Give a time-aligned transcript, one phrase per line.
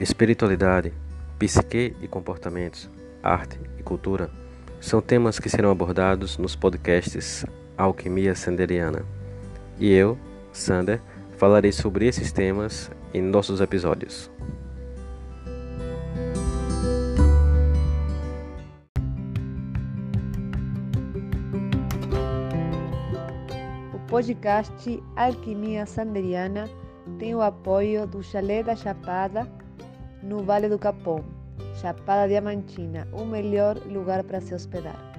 [0.00, 0.94] Espiritualidade,
[1.38, 2.88] psique e comportamentos,
[3.22, 4.30] arte e cultura
[4.80, 7.44] são temas que serão abordados nos podcasts
[7.76, 9.04] Alquimia Sanderiana.
[9.78, 10.16] E eu,
[10.54, 11.02] Sander,
[11.36, 14.30] falarei sobre esses temas em nossos episódios.
[23.92, 26.70] O podcast Alquimia Sanderiana
[27.18, 29.59] tem o apoio do Chalé da Chapada
[30.22, 31.24] no Vale do Capão,
[31.80, 35.09] Chapada Diamantina, o melhor lugar para se hospedar.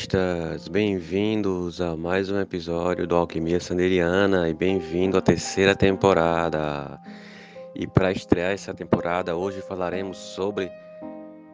[0.00, 0.68] Alquimistas!
[0.68, 6.98] Bem-vindos a mais um episódio do Alquimia Sanderiana e bem-vindo à terceira temporada.
[7.74, 10.70] E para estrear essa temporada, hoje falaremos sobre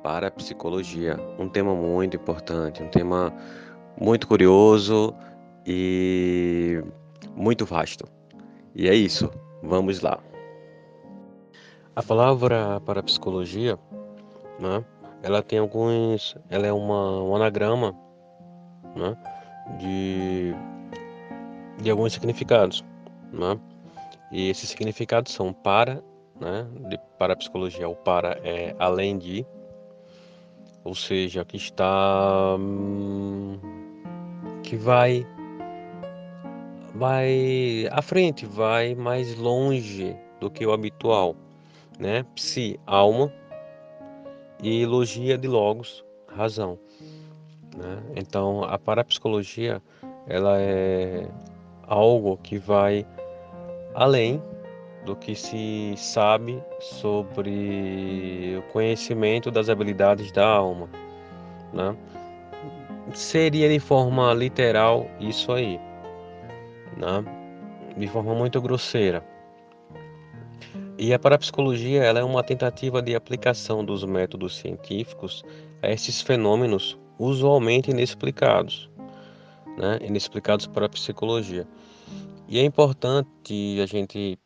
[0.03, 3.33] parapsicologia, um tema muito importante, um tema
[4.01, 5.13] muito curioso
[5.67, 6.81] e
[7.35, 8.07] muito vasto.
[8.77, 9.29] E é isso,
[9.63, 10.21] vamos lá.
[11.97, 13.77] A palavra parapsicologia,
[14.61, 14.85] né?
[15.23, 18.06] ela tem alguns, ela é uma, um anagrama,
[18.97, 19.17] né,
[19.79, 20.55] de,
[21.83, 22.85] de alguns significados,
[23.33, 23.59] né,
[24.33, 26.03] e esses significados são para,
[26.41, 29.47] né, de, para a psicologia, o para é além de,
[30.83, 33.59] ou seja, que está, hum,
[34.63, 35.27] que vai,
[36.95, 41.37] vai à frente, vai mais longe do que o habitual,
[41.99, 43.33] né, psi, alma,
[44.63, 46.79] e logia de logos, razão.
[47.77, 48.03] Né?
[48.17, 49.83] Então, a parapsicologia
[50.27, 51.29] ela é
[51.87, 53.07] algo que vai
[53.95, 54.43] além
[55.05, 60.89] do que se sabe sobre o conhecimento das habilidades da alma.
[61.73, 61.97] Né?
[63.15, 65.79] Seria de forma literal isso aí,
[66.97, 67.25] né?
[67.97, 69.25] de forma muito grosseira.
[70.99, 75.45] E a parapsicologia ela é uma tentativa de aplicação dos métodos científicos
[75.83, 78.91] a esses fenômenos usualmente inexplicados,
[79.77, 79.99] né?
[80.03, 81.67] inexplicados para a psicologia.
[82.49, 84.39] E é importante a gente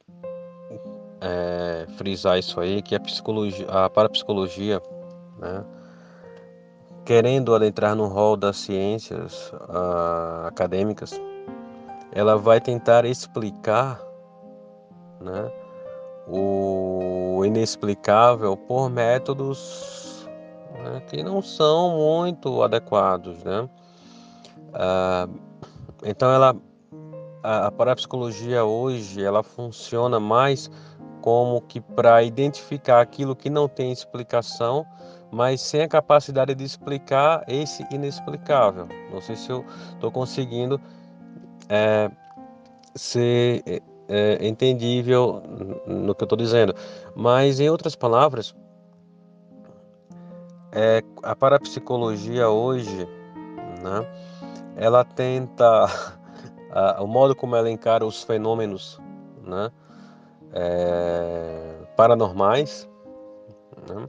[1.20, 4.80] é, frisar isso aí, que a psicologia, a parapsicologia,
[5.38, 5.64] né?
[7.04, 9.52] querendo adentrar no rol das ciências
[10.46, 11.20] acadêmicas,
[12.12, 14.00] ela vai tentar explicar,
[15.20, 15.50] né?
[16.26, 20.09] o inexplicável por métodos
[20.82, 23.68] né, que não são muito adequados, né?
[24.72, 25.28] Ah,
[26.04, 26.56] então ela
[27.42, 30.70] a, a parapsicologia hoje ela funciona mais
[31.20, 34.86] como que para identificar aquilo que não tem explicação,
[35.30, 38.88] mas sem a capacidade de explicar esse inexplicável.
[39.12, 40.80] Não sei se eu estou conseguindo
[41.68, 42.10] é,
[42.94, 43.62] ser
[44.08, 45.42] é, entendível
[45.86, 46.74] no que eu estou dizendo.
[47.14, 48.54] Mas, em outras palavras,
[50.72, 53.08] é, a parapsicologia hoje,
[53.82, 54.06] né,
[54.76, 55.86] ela tenta,
[56.70, 59.00] a, o modo como ela encara os fenômenos
[59.44, 59.70] né,
[60.52, 62.88] é, paranormais,
[63.88, 64.08] né,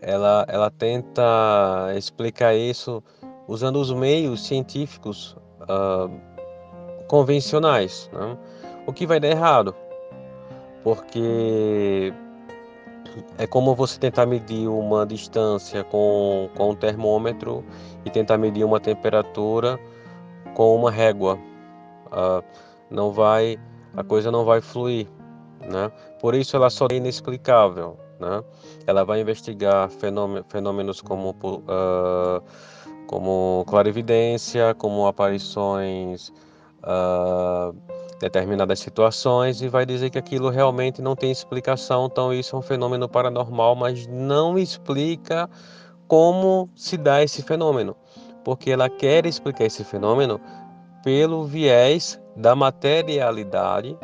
[0.00, 3.02] ela, ela tenta explicar isso
[3.46, 6.10] usando os meios científicos uh,
[7.06, 8.10] convencionais.
[8.12, 8.36] Né?
[8.86, 9.74] o que vai dar errado.
[10.82, 12.12] Porque
[13.38, 17.64] é como você tentar medir uma distância com, com um termômetro
[18.04, 19.78] e tentar medir uma temperatura
[20.54, 21.38] com uma régua.
[22.06, 22.42] Uh,
[22.90, 23.58] não vai,
[23.96, 25.08] a coisa não vai fluir,
[25.60, 25.90] né?
[26.20, 28.42] Por isso ela só é inexplicável, né?
[28.86, 29.90] Ela vai investigar
[30.48, 32.42] fenômenos como uh,
[33.06, 36.32] como clarividência, como aparições
[36.82, 37.74] uh,
[38.22, 42.62] determinadas situações e vai dizer que aquilo realmente não tem explicação, então isso é um
[42.62, 45.50] fenômeno paranormal, mas não explica
[46.06, 47.96] como se dá esse fenômeno,
[48.44, 50.40] porque ela quer explicar esse fenômeno
[51.02, 53.98] pelo viés da materialidade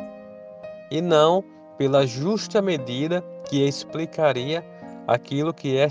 [0.91, 1.41] e não
[1.77, 4.65] pela justa medida que explicaria
[5.07, 5.87] aquilo que é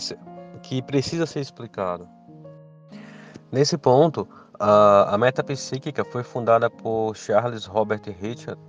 [0.62, 2.06] que precisa ser explicado.
[3.50, 4.28] Nesse ponto,
[4.58, 8.60] a, a metapsíquica foi fundada por Charles Robert Richard,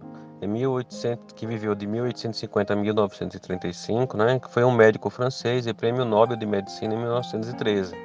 [0.42, 5.74] em 1800, que viveu de 1850 a 1935, né, que foi um médico francês e
[5.74, 7.96] prêmio Nobel de Medicina em 1913.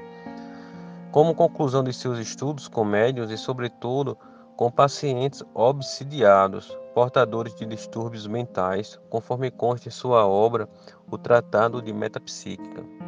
[1.12, 4.19] como conclusão de seus estudos com médiuns e, sobretudo,
[4.56, 10.69] com pacientes obsidiados, portadores de distúrbios mentais, conforme consta em sua obra
[11.08, 13.03] O Tratado de Metapsíquica.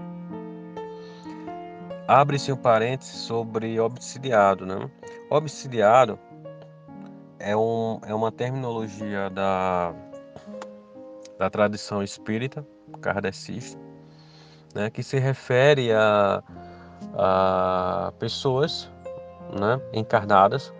[2.09, 4.65] Abre-se um parêntese sobre obsidiado.
[4.65, 4.91] Né?
[5.31, 6.19] Obsidiado
[7.39, 9.93] é, um, é uma terminologia da,
[11.39, 12.67] da tradição espírita,
[13.01, 13.81] kardecista,
[14.75, 16.43] né, que se refere a,
[17.15, 18.91] a pessoas
[19.59, 20.73] né, encarnadas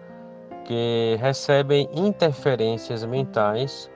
[0.65, 3.91] que recebem interferências mentais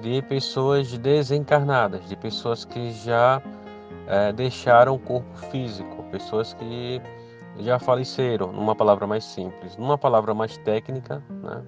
[0.00, 3.42] de pessoas desencarnadas, de pessoas que já
[4.06, 7.00] é, deixaram o corpo físico, pessoas que
[7.58, 9.76] já faleceram, numa palavra mais simples.
[9.76, 11.62] Numa palavra mais técnica, né?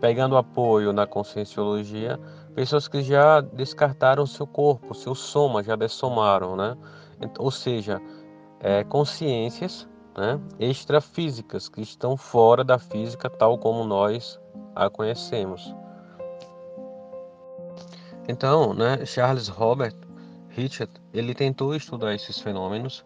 [0.00, 2.18] pegando apoio na conscienciologia,
[2.54, 6.76] pessoas que já descartaram seu corpo, seu soma, já dessomaram, né?
[7.38, 8.00] Ou seja,
[8.60, 14.40] é, consciências né, extrafísicas que estão fora da física tal como nós
[14.74, 15.74] a conhecemos.
[18.26, 19.94] Então, né, Charles Robert
[20.60, 23.04] Richard, ele tentou estudar esses fenômenos,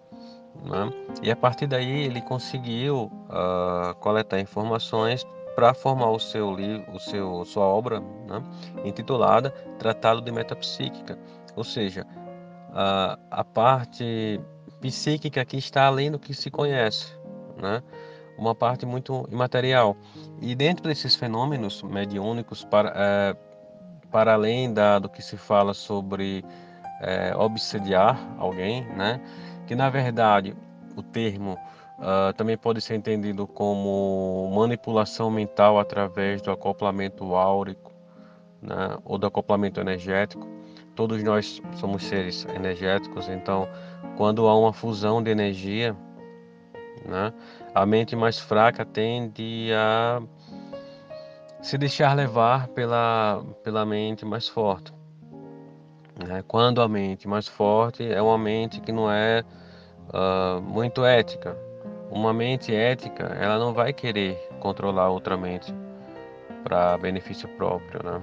[0.64, 0.90] né?
[1.22, 5.24] e a partir daí ele conseguiu uh, coletar informações
[5.54, 8.42] para formar o seu livro, o seu sua obra, né?
[8.84, 11.18] intitulada Tratado de Metapsíquica,
[11.54, 12.04] ou seja,
[12.72, 14.40] a, a parte
[14.80, 17.12] psíquica que está além do que se conhece,
[17.56, 17.82] né?
[18.36, 19.96] uma parte muito imaterial.
[20.40, 23.36] E dentro desses fenômenos mediúnicos, para, é,
[24.10, 26.44] para além da, do que se fala sobre
[27.04, 29.20] é, obsediar alguém, né?
[29.66, 30.56] que na verdade
[30.96, 31.58] o termo
[31.98, 37.92] uh, também pode ser entendido como manipulação mental através do acoplamento áurico
[38.62, 38.96] né?
[39.04, 40.48] ou do acoplamento energético.
[40.94, 43.68] Todos nós somos seres energéticos, então
[44.16, 45.94] quando há uma fusão de energia,
[47.04, 47.32] né?
[47.74, 50.22] a mente mais fraca tende a
[51.60, 54.92] se deixar levar pela, pela mente mais forte.
[56.22, 56.44] Né?
[56.46, 59.42] Quando a mente mais forte é uma mente que não é
[60.12, 61.56] uh, muito ética.
[62.10, 65.74] Uma mente ética, ela não vai querer controlar outra mente
[66.62, 68.22] para benefício próprio, né?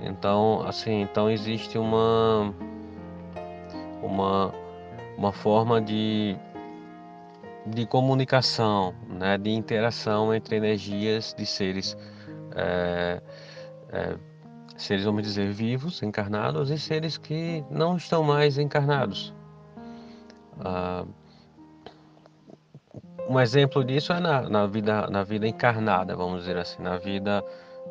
[0.00, 2.52] Então, assim, então existe uma
[4.02, 4.52] uma
[5.16, 6.36] uma forma de
[7.66, 11.96] de comunicação, né, de interação entre energias de seres
[12.54, 13.22] é,
[13.90, 14.16] é,
[14.76, 19.32] seres, vamos dizer, vivos, encarnados e seres que não estão mais encarnados.
[20.60, 21.04] Ah,
[23.28, 27.42] um exemplo disso é na, na, vida, na vida encarnada, vamos dizer assim, na vida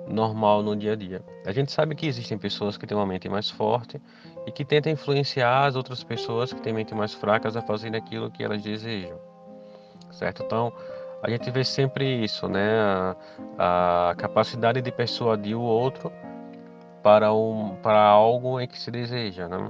[0.07, 1.23] normal no dia a dia.
[1.45, 4.01] A gente sabe que existem pessoas que têm uma mente mais forte
[4.45, 8.29] e que tentam influenciar as outras pessoas que têm mente mais fracas a fazerem aquilo
[8.29, 9.17] que elas desejam,
[10.11, 10.43] certo?
[10.43, 10.73] Então,
[11.21, 13.15] a gente vê sempre isso, né?
[13.57, 16.11] A, a capacidade de persuadir o outro
[17.03, 19.69] para, um, para algo em que se deseja, né?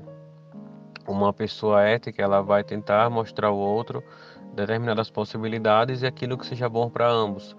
[1.07, 4.01] Uma pessoa ética, ela vai tentar mostrar ao outro
[4.53, 7.53] determinadas possibilidades e aquilo que seja bom para ambos,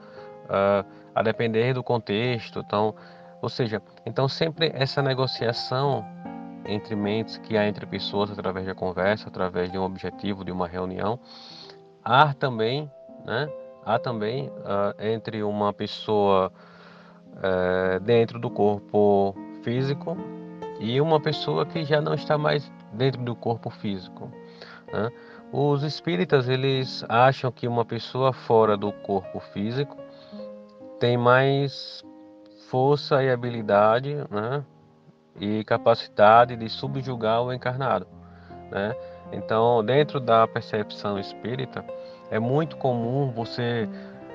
[0.45, 2.61] uh, a depender do contexto.
[2.61, 2.95] Então,
[3.43, 6.07] ou seja, então sempre essa negociação
[6.65, 10.67] entre mentes que há entre pessoas através da conversa, através de um objetivo, de uma
[10.67, 11.19] reunião,
[12.03, 12.91] há também,
[13.27, 13.51] né?
[13.85, 16.51] Há também uh, entre uma pessoa
[17.33, 19.35] uh, dentro do corpo
[19.65, 20.17] físico
[20.79, 24.31] e uma pessoa que já não está mais dentro do corpo físico.
[24.93, 25.11] Né?
[25.53, 29.97] Os espíritas eles acham que uma pessoa fora do corpo físico
[31.01, 32.05] tem mais
[32.69, 34.65] força e habilidade, né?
[35.41, 38.07] e capacidade de subjugar o encarnado,
[38.71, 38.95] né?
[39.33, 41.85] Então, dentro da percepção espírita,
[42.31, 43.89] é muito comum você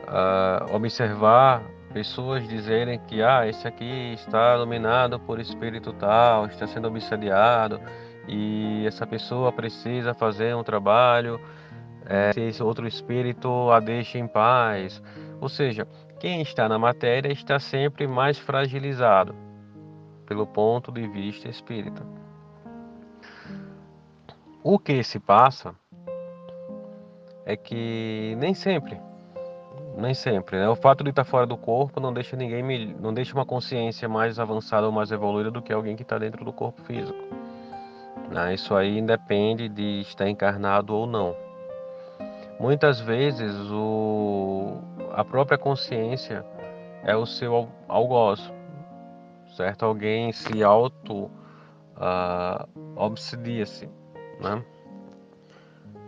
[0.08, 6.88] uh, observar pessoas dizerem que ah, esse aqui está dominado por espírito tal, está sendo
[6.88, 7.80] obsediado
[8.28, 11.40] e essa pessoa precisa fazer um trabalho,
[12.06, 15.02] é, se esse outro espírito a deixa em paz.
[15.42, 15.88] Ou seja,
[16.20, 19.36] quem está na matéria está sempre mais fragilizado
[20.26, 22.06] pelo ponto de vista espírita.
[24.64, 25.74] O que se passa
[27.46, 29.09] é que nem sempre
[29.98, 30.58] nem sempre.
[30.58, 30.68] Né?
[30.70, 34.40] O fato de estar fora do corpo não deixa ninguém, não deixa uma consciência mais
[34.40, 37.18] avançada ou mais evoluída do que alguém que está dentro do corpo físico.
[38.30, 38.54] Né?
[38.54, 41.36] Isso aí independe de estar encarnado ou não.
[42.60, 44.78] Muitas vezes o,
[45.14, 46.46] a própria consciência
[47.04, 48.52] é o seu algoz,
[49.56, 49.86] certo?
[49.86, 51.32] Alguém se auto
[51.96, 52.68] uh,
[52.98, 53.90] obsidia-se,
[54.42, 54.62] né?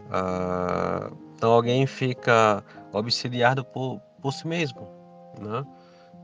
[0.10, 4.88] Uh, Então alguém fica obsidiado por, por si mesmo,
[5.40, 5.66] né?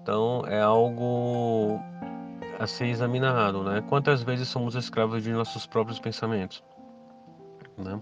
[0.01, 1.79] Então é algo
[2.59, 3.83] a ser examinado, né?
[3.87, 6.63] Quantas vezes somos escravos de nossos próprios pensamentos,
[7.77, 8.01] né?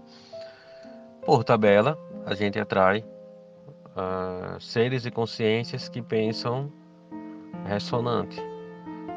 [1.24, 3.04] Por tabela, a gente atrai
[3.96, 6.72] uh, seres e consciências que pensam
[7.64, 8.40] ressonante.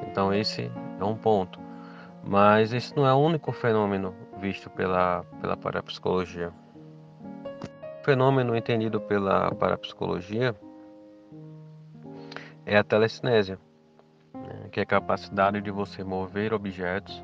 [0.09, 1.59] Então esse é um ponto.
[2.23, 6.51] Mas esse não é o único fenômeno visto pela, pela parapsicologia.
[8.03, 10.55] Fenômeno entendido pela parapsicologia
[12.65, 13.59] é a telecinésia,
[14.33, 17.23] né, que é a capacidade de você mover objetos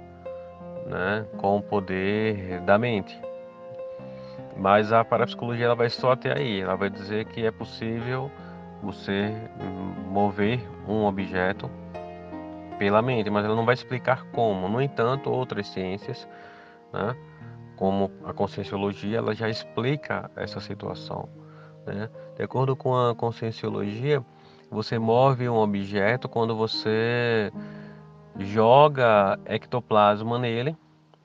[0.85, 3.19] né, com o poder da mente.
[4.57, 8.31] Mas a parapsicologia ela vai só até aí, ela vai dizer que é possível
[8.81, 9.33] você
[10.07, 11.69] mover um objeto
[12.77, 14.67] pela mente, mas ela não vai explicar como.
[14.67, 16.27] No entanto, outras ciências,
[16.93, 17.15] né,
[17.75, 21.29] como a conscienciologia, ela já explica essa situação.
[21.85, 22.09] Né?
[22.35, 24.23] De acordo com a conscienciologia,
[24.69, 27.51] você move um objeto quando você
[28.37, 30.75] joga ectoplasma nele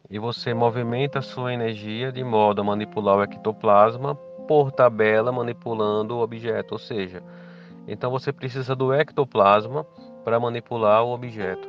[0.09, 4.15] e você movimenta sua energia de modo a manipular o ectoplasma
[4.47, 7.23] por tabela manipulando o objeto, ou seja,
[7.87, 9.85] então você precisa do ectoplasma
[10.25, 11.69] para manipular o objeto.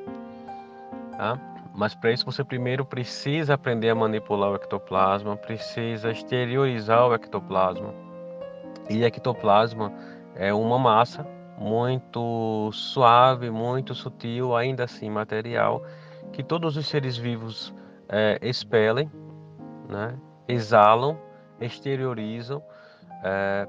[1.16, 1.51] Tá?
[1.74, 7.94] Mas para isso você primeiro precisa aprender a manipular o ectoplasma, precisa exteriorizar o ectoplasma.
[8.90, 9.92] E ectoplasma
[10.36, 11.26] é uma massa
[11.58, 15.84] muito suave, muito sutil, ainda assim material,
[16.34, 17.74] que todos os seres vivos
[18.10, 19.10] é, expelem,
[19.88, 20.16] né?
[20.48, 21.18] exalam,
[21.60, 22.62] exteriorizam
[23.24, 23.68] é,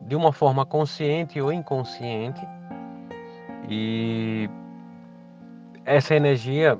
[0.00, 2.40] de uma forma consciente ou inconsciente
[3.68, 4.50] e
[5.84, 6.78] essa energia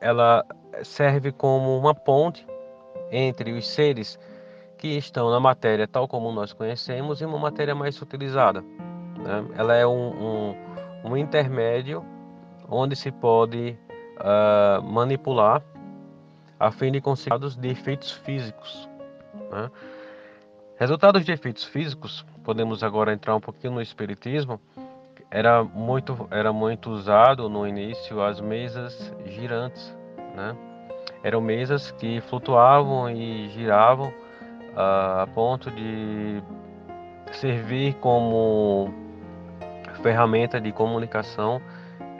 [0.00, 0.44] ela
[0.82, 2.46] serve como uma ponte
[3.10, 4.18] entre os seres
[4.76, 8.60] que estão na matéria tal como nós conhecemos e uma matéria mais sutilizada.
[8.60, 9.46] Né?
[9.56, 10.56] Ela é um, um,
[11.04, 12.04] um, intermédio
[12.68, 13.76] onde se pode
[14.18, 15.62] uh, manipular
[16.60, 18.88] a fim de conseguir de efeitos físicos.
[19.50, 19.70] Né?
[20.76, 24.60] Resultados de efeitos físicos, podemos agora entrar um pouquinho no espiritismo,
[25.30, 29.94] era muito, era muito usado no início as mesas girantes,
[30.34, 30.56] né?
[31.22, 36.42] Eram mesas que flutuavam e giravam uh, a ponto de
[37.32, 38.92] servir como
[40.02, 41.60] ferramenta de comunicação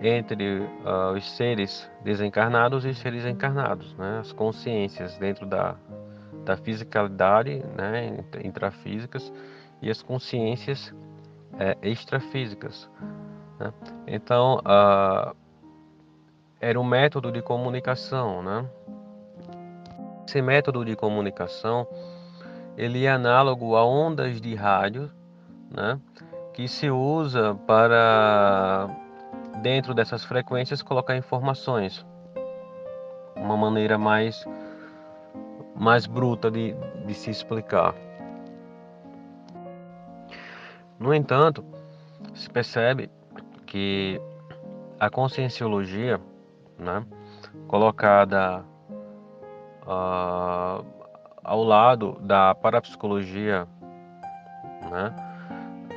[0.02, 4.18] entre uh, os seres desencarnados e os seres encarnados, né?
[4.20, 5.76] As consciências dentro da,
[6.44, 8.18] da fisicalidade, né?
[8.44, 9.32] Intrafísicas
[9.80, 10.92] e as consciências
[11.58, 12.88] é, extrafísicas.
[13.58, 13.72] Né?
[14.06, 14.60] Então,
[16.60, 18.42] era um método de comunicação.
[18.42, 18.64] Né?
[20.26, 21.86] Esse método de comunicação
[22.78, 25.10] ele é análogo a ondas de rádio,
[25.68, 26.00] né?
[26.54, 28.88] que se usa para,
[29.60, 32.06] dentro dessas frequências, colocar informações.
[33.34, 34.44] Uma maneira mais,
[35.74, 36.72] mais bruta de,
[37.04, 37.94] de se explicar.
[40.98, 41.64] No entanto,
[42.34, 43.10] se percebe
[43.66, 44.20] que
[44.98, 46.20] a conscienciologia,
[46.78, 47.04] né,
[47.68, 48.64] colocada
[49.82, 50.84] uh,
[51.44, 53.66] ao lado da parapsicologia
[54.90, 55.14] né,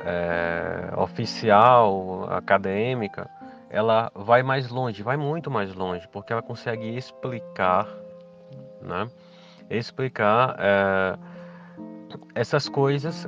[0.04, 3.28] é, oficial, acadêmica,
[3.68, 7.88] ela vai mais longe, vai muito mais longe, porque ela consegue explicar,
[8.80, 9.10] né,
[9.68, 11.18] explicar é,
[12.34, 13.26] essas coisas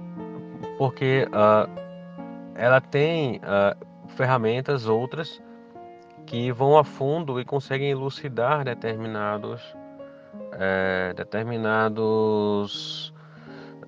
[0.78, 1.70] porque uh,
[2.54, 5.42] ela tem uh, ferramentas outras
[6.26, 9.60] que vão a fundo e conseguem elucidar determinados
[10.52, 13.12] é, determinados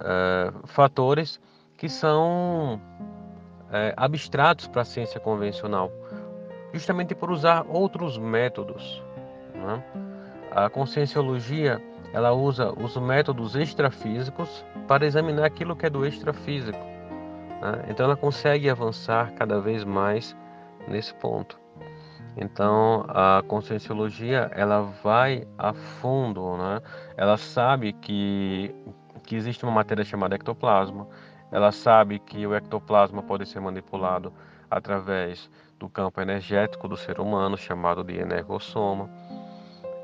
[0.00, 1.40] é, fatores
[1.76, 2.80] que são
[3.72, 5.92] é, abstratos para a ciência convencional,
[6.72, 9.02] justamente por usar outros métodos.
[9.54, 9.82] Né?
[10.50, 11.80] A conscienciologia
[12.12, 16.78] ela usa os métodos extrafísicos para examinar aquilo que é do extrafísico.
[17.60, 17.86] Né?
[17.88, 20.36] Então ela consegue avançar cada vez mais
[20.88, 21.58] nesse ponto.
[22.36, 26.82] Então a conscienciologia ela vai a fundo, né?
[27.16, 28.74] Ela sabe que
[29.24, 31.08] que existe uma matéria chamada ectoplasma.
[31.50, 34.32] Ela sabe que o ectoplasma pode ser manipulado
[34.70, 39.10] através do campo energético do ser humano, chamado de energossoma.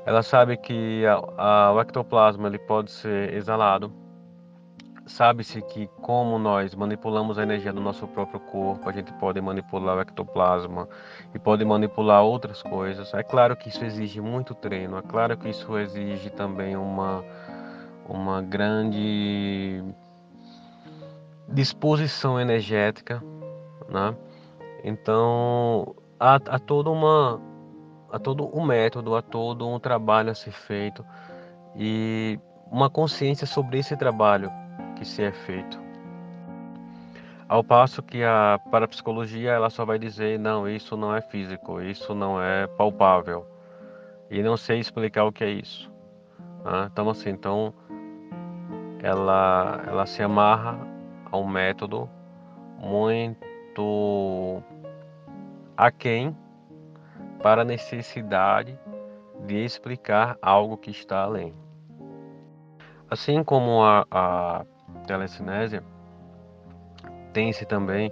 [0.05, 3.91] Ela sabe que a, a, o ectoplasma ele pode ser exalado.
[5.05, 9.97] Sabe-se que como nós manipulamos a energia do nosso próprio corpo, a gente pode manipular
[9.97, 10.87] o ectoplasma
[11.33, 13.13] e pode manipular outras coisas.
[13.13, 17.23] É claro que isso exige muito treino, é claro que isso exige também uma,
[18.07, 19.83] uma grande
[21.49, 23.21] disposição energética,
[23.89, 24.15] né?
[24.85, 27.41] Então há, há toda uma
[28.13, 31.03] há todo um método, há todo um trabalho a ser feito
[31.75, 32.39] e
[32.71, 34.51] uma consciência sobre esse trabalho
[34.95, 35.81] que se é feito.
[37.49, 42.13] Ao passo que a parapsicologia ela só vai dizer não, isso não é físico, isso
[42.13, 43.47] não é palpável
[44.29, 45.91] e não sei explicar o que é isso.
[46.63, 46.89] Né?
[46.91, 47.73] Então assim, então
[49.01, 50.77] ela ela se amarra
[51.31, 52.07] a um método
[52.77, 54.61] muito
[55.75, 56.37] aquém
[57.43, 58.79] para a necessidade
[59.45, 61.53] de explicar algo que está além.
[63.11, 64.65] Assim como a, a
[65.05, 65.83] telecinésia,
[67.33, 68.11] tem-se também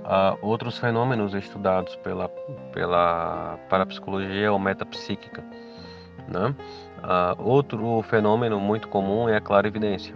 [0.00, 2.28] uh, outros fenômenos estudados pela,
[2.72, 5.44] pela parapsicologia ou metapsíquica.
[6.26, 6.54] Né?
[6.98, 10.14] Uh, outro fenômeno muito comum é a clarividência.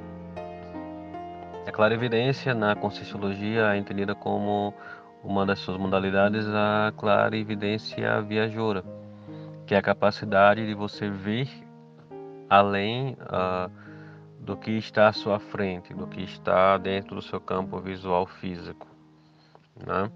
[1.67, 4.75] A clarividência na Conscienciologia é entendida como
[5.27, 8.85] uma das suas modalidades a clarividência viajoura,
[9.67, 11.49] que é a capacidade de você ver
[12.49, 13.71] além uh,
[14.39, 18.87] do que está à sua frente, do que está dentro do seu campo visual físico.
[19.85, 20.11] Né?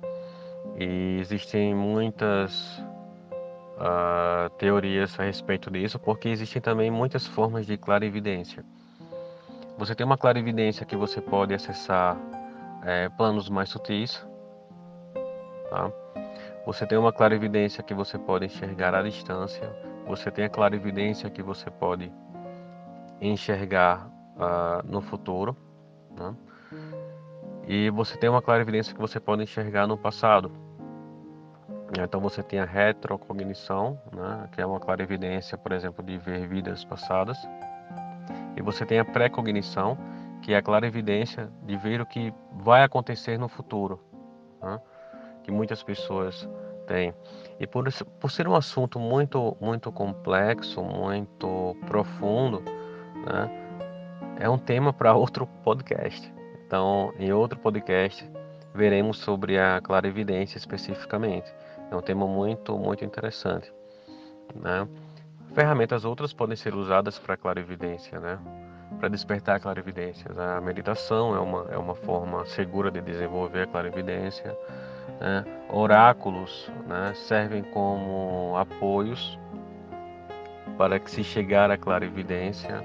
[0.78, 2.78] E existem muitas
[3.76, 8.64] uh, teorias a respeito disso, porque existem também muitas formas de clarividência.
[9.76, 12.16] Você tem uma clarividência que você pode acessar
[12.84, 14.24] é, planos mais sutis,
[15.70, 15.90] tá?
[16.66, 19.74] Você tem uma clarividência que você pode enxergar à distância.
[20.06, 22.12] Você tem a clarividência que você pode
[23.20, 25.56] enxergar uh, no futuro.
[26.16, 26.34] Né?
[27.66, 30.50] E você tem uma clarividência que você pode enxergar no passado.
[31.98, 34.48] Então você tem a retrocognição, né?
[34.52, 37.38] que é uma clarividência, por exemplo, de ver vidas passadas.
[38.56, 39.96] E você tem a pré-cognição,
[40.42, 44.00] que é a clarividência de ver o que vai acontecer no futuro,
[44.62, 44.80] né?
[45.42, 46.48] Que muitas pessoas
[46.86, 47.14] têm.
[47.58, 47.86] E por,
[48.18, 52.62] por ser um assunto muito, muito complexo, muito profundo,
[53.26, 53.50] né?
[54.38, 56.32] é um tema para outro podcast.
[56.66, 58.28] Então, em outro podcast,
[58.74, 61.52] veremos sobre a clarividência especificamente.
[61.90, 63.72] É um tema muito, muito interessante.
[64.54, 64.86] Né?
[65.54, 68.38] Ferramentas outras podem ser usadas para clarividência, né?
[68.98, 70.30] para despertar a clarividência.
[70.36, 74.56] A meditação é uma, é uma forma segura de desenvolver a clarividência.
[75.20, 75.44] Né?
[75.68, 77.12] Oráculos né?
[77.14, 79.38] servem como apoios
[80.78, 82.80] para que se chegar à clarividência.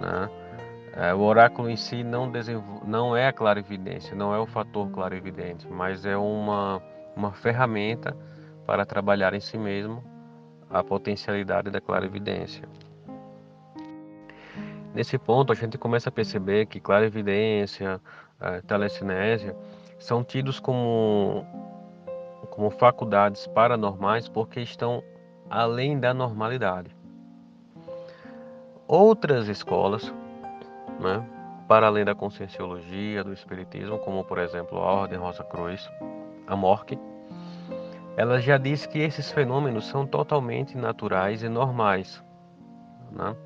[0.00, 0.30] Né?
[0.94, 2.30] É, o oráculo em si não,
[2.84, 6.82] não é a clarividência, não é o fator clarividente, mas é uma,
[7.14, 8.16] uma ferramenta
[8.66, 10.02] para trabalhar em si mesmo
[10.70, 12.66] a potencialidade da clarividência.
[14.94, 18.00] Nesse ponto, a gente começa a perceber que clarividência,
[18.40, 19.56] é, telecinésia
[20.02, 21.46] são tidos como,
[22.50, 25.02] como faculdades paranormais porque estão
[25.48, 26.94] além da normalidade.
[28.88, 30.12] Outras escolas
[30.98, 31.24] né?
[31.68, 35.88] para além da conscienciologia, do espiritismo, como por exemplo a Ordem Rosa Cruz,
[36.48, 36.98] a MORC,
[38.16, 42.22] ela já diz que esses fenômenos são totalmente naturais e normais.
[43.12, 43.36] Né?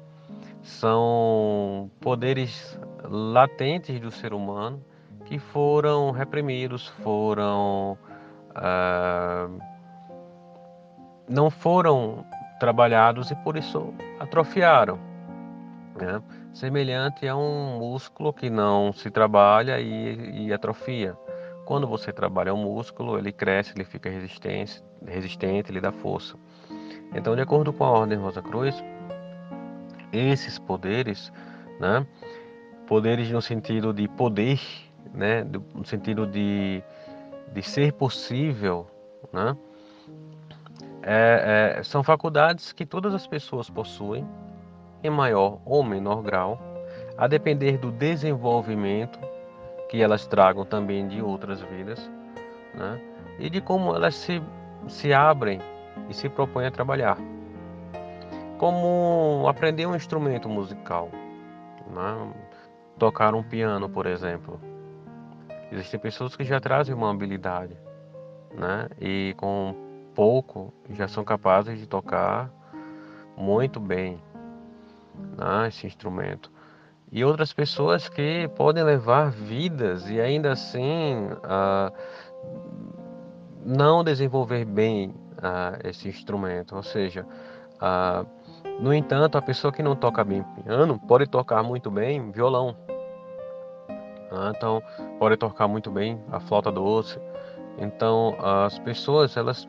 [0.62, 4.82] São poderes latentes do ser humano
[5.26, 7.98] que foram reprimidos, foram.
[8.54, 9.48] Ah,
[11.28, 12.24] não foram
[12.58, 14.98] trabalhados e por isso atrofiaram.
[15.98, 16.22] Né?
[16.56, 21.14] semelhante a um músculo que não se trabalha e, e atrofia.
[21.66, 26.34] Quando você trabalha o músculo, ele cresce, ele fica resistente, resistente, ele dá força.
[27.14, 28.82] Então, de acordo com a Ordem Rosa Cruz,
[30.10, 31.30] esses poderes,
[31.78, 32.06] né,
[32.86, 34.58] poderes no sentido de poder,
[35.14, 36.82] né, no sentido de,
[37.52, 38.86] de ser possível,
[39.32, 39.56] né,
[41.02, 44.26] é, é, são faculdades que todas as pessoas possuem,
[45.04, 46.58] em maior ou menor grau,
[47.16, 49.18] a depender do desenvolvimento
[49.88, 52.10] que elas tragam também de outras vidas,
[52.74, 53.00] né?
[53.38, 54.42] e de como elas se,
[54.88, 55.60] se abrem
[56.08, 57.16] e se propõem a trabalhar.
[58.58, 61.08] Como aprender um instrumento musical,
[61.86, 62.32] né?
[62.98, 64.60] tocar um piano, por exemplo.
[65.70, 67.76] Existem pessoas que já trazem uma habilidade,
[68.54, 68.88] né?
[69.00, 69.74] e com
[70.14, 72.50] pouco já são capazes de tocar
[73.36, 74.22] muito bem,
[75.36, 76.50] né, esse instrumento.
[77.12, 81.92] E outras pessoas que podem levar vidas e ainda assim uh,
[83.64, 86.74] não desenvolver bem uh, esse instrumento.
[86.74, 87.24] Ou seja,
[87.76, 88.26] uh,
[88.80, 92.76] no entanto, a pessoa que não toca bem piano pode tocar muito bem violão.
[94.30, 94.52] Né?
[94.56, 94.82] Então,
[95.18, 97.20] pode tocar muito bem a flauta doce.
[97.78, 99.68] Então, as pessoas elas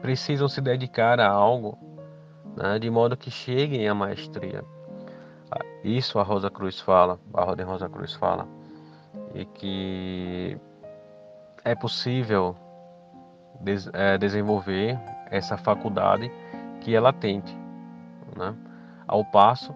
[0.00, 1.78] precisam se dedicar a algo
[2.56, 4.64] né, de modo que cheguem à maestria.
[5.82, 8.46] Isso a Rosa Cruz fala, a Ordem Rosa Cruz fala,
[9.34, 10.58] e que
[11.64, 12.56] é possível
[13.60, 14.98] des, é, desenvolver
[15.30, 16.30] essa faculdade
[16.80, 17.56] que é latente,
[18.36, 18.54] né?
[19.06, 19.74] ao passo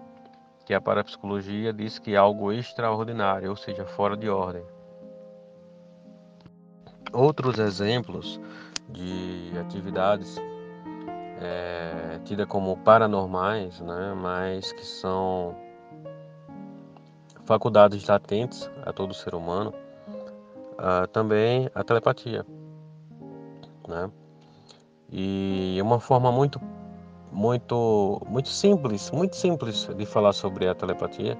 [0.65, 4.63] que a parapsicologia diz que é algo extraordinário, ou seja, fora de ordem.
[7.11, 8.39] Outros exemplos
[8.89, 10.37] de atividades
[11.41, 15.55] é, tidas como paranormais, né, mas que são
[17.45, 19.73] faculdades latentes a todo ser humano,
[20.73, 22.45] uh, também a telepatia.
[23.87, 24.09] Né?
[25.11, 26.59] E uma forma muito,
[27.33, 31.37] muito, muito simples, muito simples de falar sobre a telepatia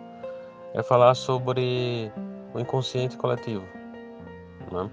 [0.74, 2.12] é falar sobre
[2.54, 3.64] o inconsciente coletivo.
[4.72, 4.90] Né?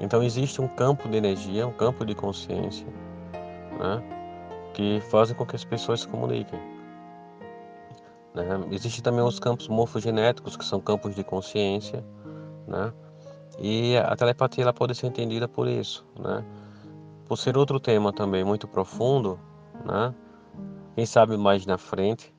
[0.00, 2.86] Então existe um campo de energia, um campo de consciência,
[3.78, 4.02] né?
[4.72, 6.58] que fazem com que as pessoas se comuniquem.
[8.34, 8.44] Né?
[8.70, 12.02] Existem também os campos morfogenéticos, que são campos de consciência,
[12.66, 12.92] né?
[13.58, 16.42] E a telepatia ela pode ser entendida por isso, né?
[17.26, 19.38] Por ser outro tema também muito profundo,
[19.84, 20.14] né?
[20.94, 22.34] Quem sabe mais na frente,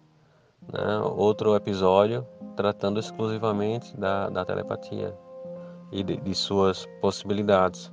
[0.72, 1.00] né?
[1.16, 5.18] Outro episódio tratando exclusivamente da, da telepatia
[5.92, 7.92] e de, de suas possibilidades,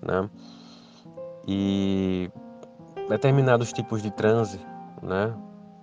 [0.00, 0.28] né?
[1.46, 2.30] E
[3.08, 4.58] determinados tipos de transe,
[5.02, 5.34] né?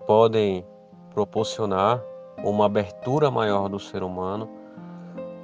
[0.08, 0.66] Podem
[1.14, 2.02] proporcionar
[2.44, 4.50] uma abertura maior do ser humano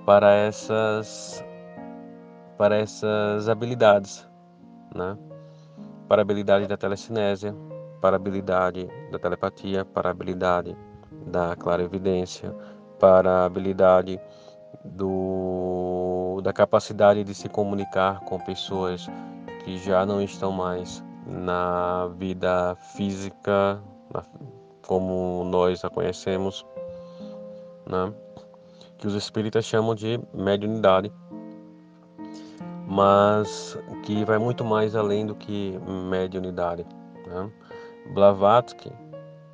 [0.05, 1.43] para essas
[2.57, 4.27] para essas habilidades,
[4.95, 5.15] né?
[6.07, 7.53] Para a habilidade da telecinésia,
[8.01, 10.77] para a habilidade da telepatia, para a habilidade
[11.25, 12.53] da clarividência,
[12.99, 14.19] para a habilidade
[14.83, 19.07] do, da capacidade de se comunicar com pessoas
[19.63, 23.81] que já não estão mais na vida física,
[24.85, 26.65] como nós a conhecemos,
[27.85, 28.13] né?
[28.97, 31.11] que os espíritas chamam de mediunidade,
[32.87, 35.77] mas que vai muito mais além do que
[36.09, 36.85] mediunidade.
[37.27, 37.51] Né?
[38.13, 38.91] Blavatsky,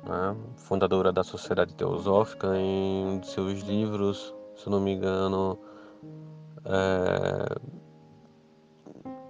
[0.04, 0.36] né?
[0.56, 5.58] fundadora da Sociedade Teosófica, em seus livros, se não me engano,
[6.64, 7.56] é...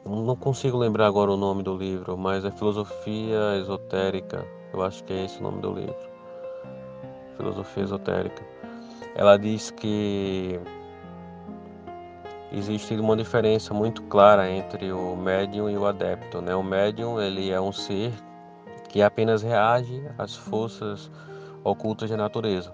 [0.05, 5.13] não consigo lembrar agora o nome do livro, mas é Filosofia Esotérica eu acho que
[5.13, 5.95] é esse o nome do livro.
[7.37, 8.43] Filosofia Esotérica.
[9.15, 10.59] Ela diz que
[12.51, 16.41] existe uma diferença muito clara entre o médium e o adepto.
[16.41, 16.57] Né?
[16.57, 18.13] O médium ele é um ser
[18.95, 21.11] que apenas reage às forças
[21.65, 22.73] ocultas da natureza.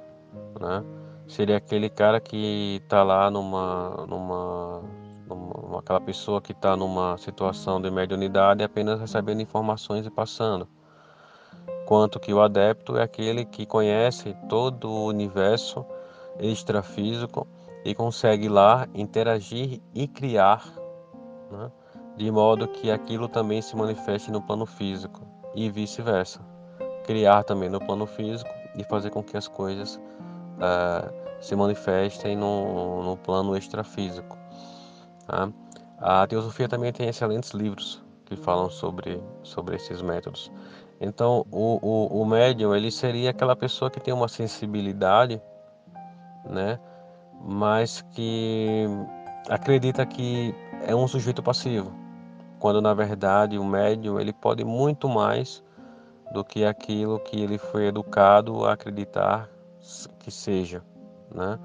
[0.61, 0.85] Né?
[1.27, 4.83] Seria aquele cara que está lá numa, numa,
[5.27, 10.69] numa, aquela pessoa que está numa situação de mediunidade apenas recebendo informações e passando
[11.87, 15.87] quanto que o adepto é aquele que conhece todo o universo
[16.39, 17.49] extrafísico
[17.83, 20.67] e consegue lá interagir e criar,
[21.51, 21.73] né?
[22.15, 26.41] de modo que aquilo também se manifeste no plano físico e vice-versa.
[27.05, 33.03] Criar também no plano físico e fazer com que as coisas uh, se manifestem no,
[33.03, 34.39] no plano extrafísico.
[35.27, 35.51] Tá?
[35.99, 40.51] A teosofia também tem excelentes livros que falam sobre, sobre esses métodos.
[41.01, 45.41] Então, o, o, o médium, ele seria aquela pessoa que tem uma sensibilidade,
[46.45, 46.79] né?
[47.43, 48.87] Mas que
[49.49, 50.55] acredita que
[50.87, 51.91] é um sujeito passivo.
[52.61, 55.65] Quando, na verdade, o médium, ele pode muito mais
[56.33, 59.51] do que aquilo que ele foi educado a acreditar
[60.21, 60.85] que seja,
[61.35, 61.59] né?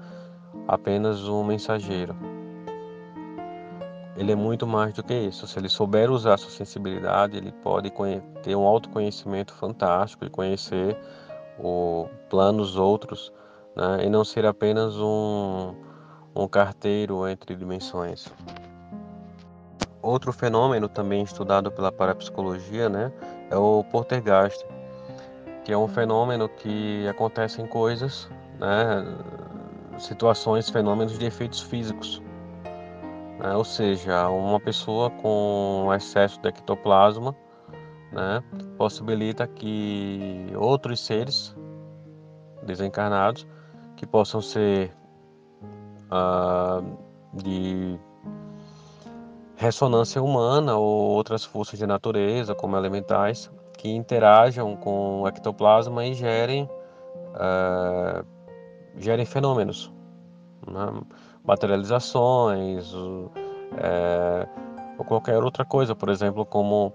[0.66, 2.16] Apenas um mensageiro
[4.16, 5.46] ele é muito mais do que isso.
[5.46, 7.92] Se ele souber usar sua sensibilidade, ele pode
[8.42, 10.96] ter um autoconhecimento fantástico e conhecer
[11.58, 13.32] o planos outros,
[13.76, 14.04] né?
[14.04, 15.74] e não ser apenas um,
[16.34, 18.26] um carteiro entre dimensões.
[20.06, 23.12] Outro fenômeno também estudado pela parapsicologia né,
[23.50, 24.64] é o poltergeist,
[25.64, 28.28] que é um fenômeno que acontece em coisas,
[28.60, 29.04] né,
[29.98, 32.22] situações, fenômenos de efeitos físicos
[33.38, 33.54] né?
[33.54, 37.34] ou seja, uma pessoa com excesso de ectoplasma
[38.12, 38.42] né,
[38.76, 41.54] possibilita que outros seres
[42.62, 43.46] desencarnados
[43.96, 44.92] que possam ser
[46.10, 46.82] ah,
[47.32, 47.98] de
[49.56, 56.14] ressonância humana ou outras forças de natureza, como elementais, que interajam com o ectoplasma e
[56.14, 56.68] gerem,
[57.34, 58.24] ah,
[58.96, 59.92] gerem fenômenos.
[60.66, 61.00] né?
[61.46, 62.92] materializações,
[63.78, 64.48] é,
[64.98, 66.92] ou qualquer outra coisa, por exemplo, como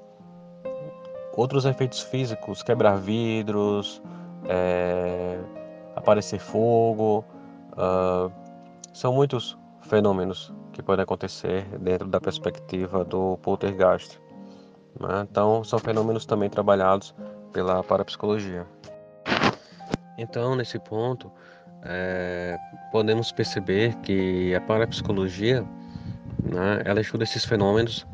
[1.37, 4.01] outros efeitos físicos, quebrar vidros,
[4.45, 5.39] é,
[5.95, 7.23] aparecer fogo,
[7.73, 8.31] uh,
[8.93, 14.19] são muitos fenômenos que podem acontecer dentro da perspectiva do poltergeist.
[14.99, 15.27] Né?
[15.29, 17.13] Então, são fenômenos também trabalhados
[17.51, 18.65] pela parapsicologia.
[20.17, 21.31] Então, nesse ponto,
[21.83, 22.57] é,
[22.91, 25.61] podemos perceber que a parapsicologia,
[26.43, 28.05] né, ela estuda esses fenômenos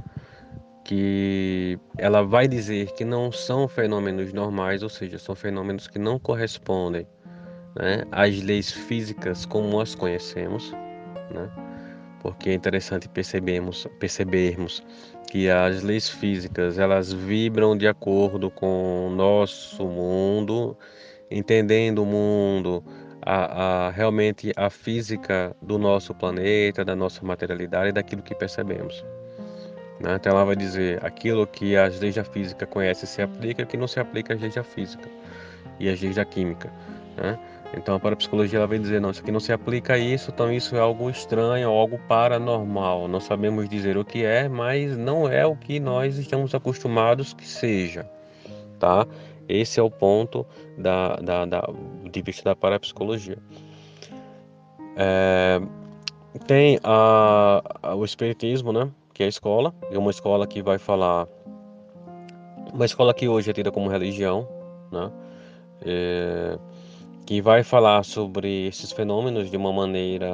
[0.84, 6.18] que ela vai dizer que não são fenômenos normais, ou seja, são fenômenos que não
[6.18, 7.06] correspondem
[7.76, 10.72] né, às leis físicas como as conhecemos,
[11.30, 11.67] né?
[12.22, 14.84] Porque é interessante percebermos, percebermos
[15.30, 20.78] que as leis físicas elas vibram de acordo com o nosso mundo,
[21.30, 22.84] entendendo o mundo,
[23.22, 29.04] a, a, realmente a física do nosso planeta, da nossa materialidade, daquilo que percebemos.
[30.00, 30.16] Né?
[30.16, 33.88] Então ela vai dizer aquilo que as leis da física conhecem se aplica, que não
[33.88, 35.10] se aplica às leis da física
[35.80, 36.72] e às leis da química.
[37.18, 37.38] Né?
[37.74, 40.52] Então a parapsicologia ela vai dizer, não, isso aqui não se aplica a isso, então
[40.52, 43.08] isso é algo estranho, algo paranormal.
[43.08, 47.46] Não sabemos dizer o que é, mas não é o que nós estamos acostumados que
[47.46, 48.10] seja,
[48.80, 49.06] tá?
[49.48, 50.46] Esse é o ponto
[50.78, 51.70] da, da, da
[52.12, 53.38] de vista da parapsicologia.
[54.96, 55.62] É,
[56.46, 58.90] tem a, a, o espiritismo, né?
[59.14, 61.28] Que é a escola, é uma escola que vai falar,
[62.74, 64.48] uma escola que hoje é tida como religião,
[64.92, 65.12] né?
[65.82, 66.58] É,
[67.28, 70.30] que vai falar sobre esses fenômenos de uma maneira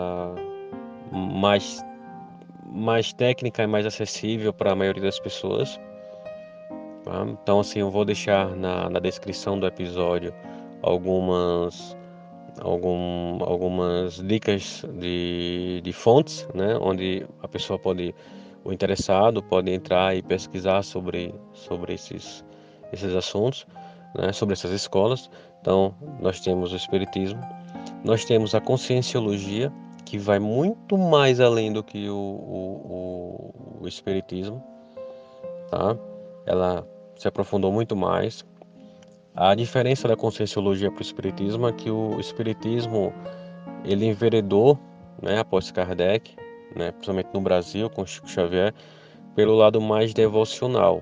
[1.11, 1.83] mais,
[2.71, 5.81] mais técnica e mais acessível para a maioria das pessoas.
[7.03, 7.25] Tá?
[7.27, 10.31] Então, assim, eu vou deixar na, na descrição do episódio
[10.83, 11.97] algumas,
[12.61, 16.77] algum, algumas dicas de, de fontes, né?
[16.79, 18.13] onde a pessoa pode,
[18.63, 22.45] o interessado pode entrar e pesquisar sobre, sobre esses,
[22.91, 23.65] esses assuntos,
[24.15, 24.31] né?
[24.31, 25.27] sobre essas escolas.
[25.63, 27.39] Então, nós temos o Espiritismo,
[28.03, 29.71] nós temos a Conscienciologia,
[30.03, 34.61] que vai muito mais além do que o, o, o Espiritismo,
[35.71, 35.97] tá?
[36.45, 38.45] Ela se aprofundou muito mais.
[39.33, 43.13] A diferença da Conscienciologia para o Espiritismo é que o Espiritismo
[43.85, 44.77] ele enveredou,
[45.21, 46.35] né, após Kardec,
[46.75, 48.73] né, principalmente no Brasil, com Chico Xavier,
[49.33, 51.01] pelo lado mais devocional.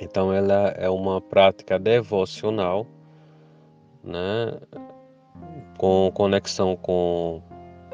[0.00, 2.84] Então, ela é uma prática devocional
[4.04, 4.54] né,
[5.78, 7.42] com conexão com,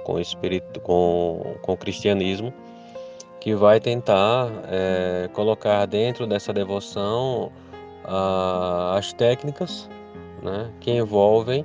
[0.04, 2.52] com o espírito, com, com o cristianismo,
[3.40, 7.50] que vai tentar é, colocar dentro dessa devoção
[8.04, 9.88] a, as técnicas
[10.42, 11.64] né, que envolvem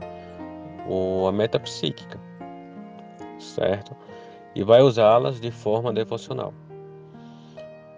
[0.88, 2.19] o, a metapsíquica,
[3.39, 3.95] certo?
[4.53, 6.53] E vai usá-las de forma devocional.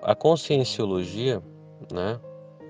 [0.01, 1.41] A conscienciologia,
[1.91, 2.19] né,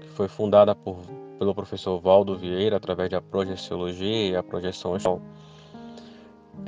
[0.01, 0.99] que foi fundada por
[1.37, 4.97] pelo professor Valdo Vieira através da projeciologia e a projeção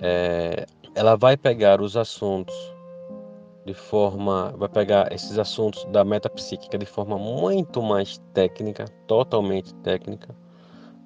[0.02, 2.56] é, ela vai pegar os assuntos
[3.66, 10.36] de forma, vai pegar esses assuntos da metapsíquica de forma muito mais técnica, totalmente técnica,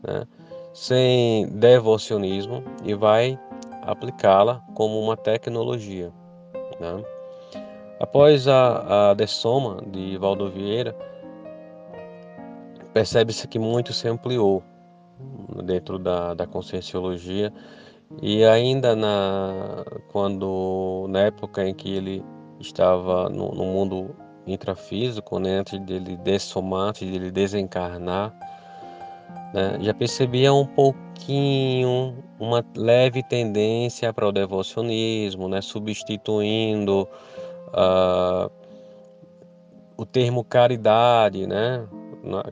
[0.07, 0.25] né,
[0.73, 3.37] sem devocionismo e vai
[3.81, 6.11] aplicá-la como uma tecnologia.
[6.79, 7.03] Né.
[7.99, 10.95] Após a, a dessoma de Valdo Vieira,
[12.93, 14.63] percebe-se que muito se ampliou
[15.63, 17.51] dentro da, da conscienciologia.
[18.21, 22.23] E ainda na quando na época em que ele
[22.59, 28.33] estava no, no mundo intrafísico, né, antes dele dessomar, antes dele desencarnar,
[29.53, 37.07] né, já percebia um pouquinho uma leve tendência para o devocionismo, né, substituindo
[37.69, 38.51] uh,
[39.97, 41.87] o termo caridade, né,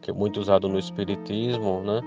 [0.01, 2.01] que é muito usado no espiritismo, né?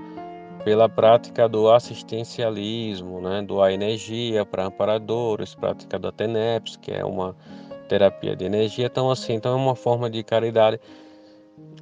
[0.64, 7.36] pela prática do assistencialismo, né, doar energia para amparadores, prática da TENEPS, que é uma
[7.86, 8.86] terapia de energia.
[8.86, 10.80] Então, assim, então é uma forma de caridade.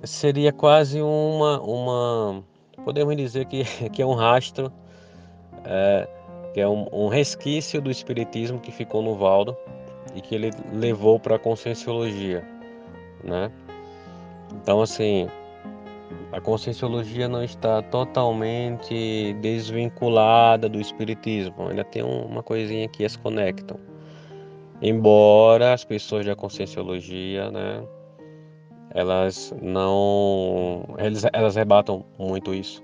[0.02, 2.44] Seria quase uma, uma
[2.84, 4.72] podemos dizer que, que é um rastro,
[5.64, 6.08] é,
[6.52, 9.56] que é um, um resquício do espiritismo que ficou no Valdo
[10.14, 12.44] e que ele levou para a conscienciologia,
[13.22, 13.50] né?
[14.52, 15.28] Então, assim,
[16.32, 23.78] a conscienciologia não está totalmente desvinculada do espiritismo, ainda tem uma coisinha que as conectam.
[24.80, 27.86] Embora as pessoas da conscienciologia, né,
[28.94, 32.82] elas não, elas, elas rebatam muito isso,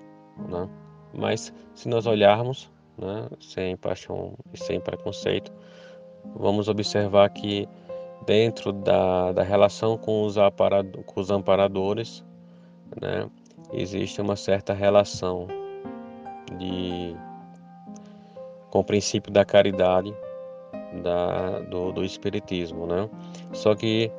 [0.48, 0.68] né?
[1.14, 5.50] Mas se nós olharmos, né, sem paixão e sem preconceito,
[6.36, 7.66] vamos observar que
[8.26, 12.22] dentro da, da relação com os, aparado, com os amparadores,
[13.00, 13.28] né,
[13.72, 15.46] existe uma certa relação
[16.58, 17.14] de,
[18.70, 20.14] com o princípio da caridade
[21.02, 22.86] da, do, do Espiritismo.
[22.86, 23.08] Né?
[23.52, 24.10] Só que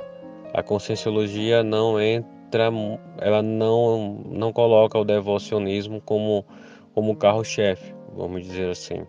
[0.54, 2.70] a conscienciologia não entra,
[3.20, 6.46] ela não, não coloca o devocionismo como,
[6.94, 9.06] como carro-chefe, vamos dizer assim.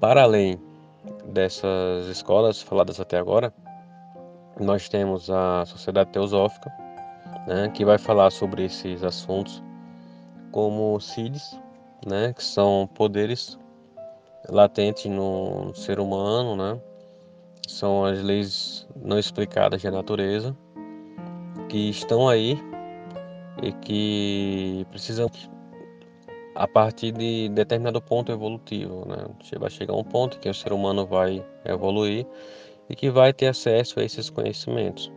[0.00, 0.60] Para além
[1.26, 3.52] dessas escolas faladas até agora,
[4.58, 6.72] nós temos a Sociedade Teosófica,
[7.46, 9.62] né, que vai falar sobre esses assuntos,
[10.50, 11.58] como CIDs,
[12.06, 13.58] né, que são poderes
[14.48, 16.80] latentes no ser humano, né,
[17.66, 20.56] são as leis não explicadas da natureza,
[21.68, 22.58] que estão aí
[23.62, 25.28] e que precisam
[26.54, 29.06] a partir de determinado ponto evolutivo.
[29.06, 29.16] Né?
[29.58, 32.26] Vai chegar um ponto que o ser humano vai evoluir
[32.88, 35.12] e que vai ter acesso a esses conhecimentos.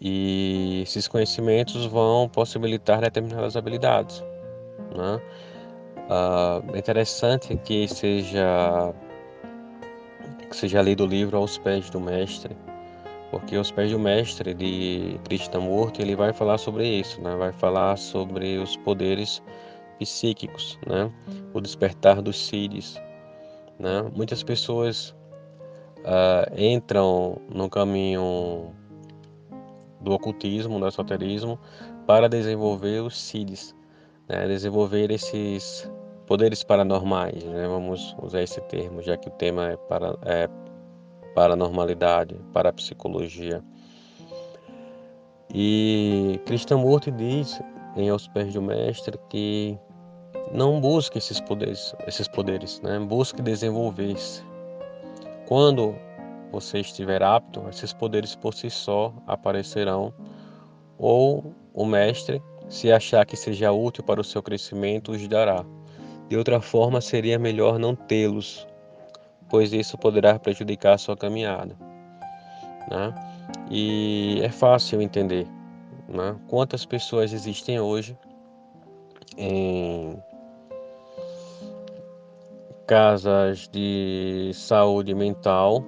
[0.00, 4.22] E esses conhecimentos vão possibilitar determinadas habilidades.
[4.94, 5.20] Né?
[6.08, 8.94] Ah, é interessante que seja
[10.48, 12.56] que seja lido o livro aos pés do mestre,
[13.32, 17.34] porque aos pés do mestre de Krishnamurti ele vai falar sobre isso, né?
[17.34, 19.42] vai falar sobre os poderes
[19.98, 21.10] psíquicos, né?
[21.52, 22.96] o despertar dos Siddhis.
[23.78, 24.08] Né?
[24.14, 25.10] Muitas pessoas
[26.00, 28.72] uh, entram no caminho
[30.06, 31.58] do ocultismo, do esoterismo,
[32.06, 33.74] para desenvolver os Siddhis,
[34.28, 34.46] né?
[34.46, 35.90] desenvolver esses
[36.26, 37.66] poderes paranormais, né?
[37.66, 40.48] vamos usar esse termo, já que o tema é, para, é
[41.34, 43.62] paranormalidade, parapsicologia.
[45.52, 47.60] E Krishnamurti diz
[47.96, 49.76] em Aos Pés do Mestre que
[50.52, 52.98] não busque esses poderes, esses poderes, né?
[53.00, 54.44] Busque desenvolver-se.
[55.46, 55.94] Quando
[56.50, 60.12] você estiver apto, esses poderes por si só aparecerão,
[60.98, 65.64] ou o mestre, se achar que seja útil para o seu crescimento, os dará.
[66.28, 68.66] De outra forma, seria melhor não tê-los,
[69.48, 71.76] pois isso poderá prejudicar a sua caminhada.
[72.90, 73.14] Né?
[73.70, 75.46] E é fácil entender
[76.08, 76.36] né?
[76.48, 78.16] quantas pessoas existem hoje
[79.36, 80.18] em
[82.86, 85.84] casas de saúde mental,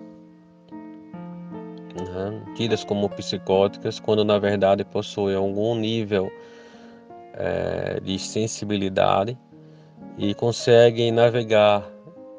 [2.09, 6.31] né, tidas como psicóticas, quando na verdade possuem algum nível
[7.35, 9.39] é, de sensibilidade
[10.17, 11.89] e conseguem navegar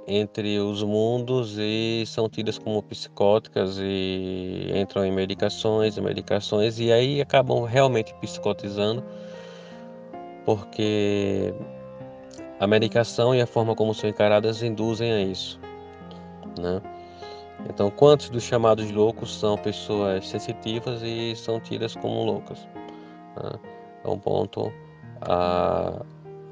[0.08, 6.92] entre os mundos e são tidas como psicóticas e entram em medicações e medicações e
[6.92, 9.04] aí acabam realmente psicotizando
[10.46, 11.54] porque
[12.60, 15.60] a medicação e a forma como são encaradas induzem a isso,
[16.60, 16.82] né?
[17.68, 22.60] Então, quantos dos chamados loucos são pessoas sensitivas e são tidas como loucas?
[23.36, 23.60] Né?
[24.04, 24.72] É um ponto
[25.22, 26.06] a,